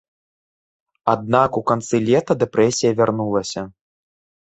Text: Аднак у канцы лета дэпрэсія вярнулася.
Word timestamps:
Аднак 1.13 1.59
у 1.61 1.61
канцы 1.71 1.99
лета 2.07 2.37
дэпрэсія 2.45 2.91
вярнулася. 3.03 3.61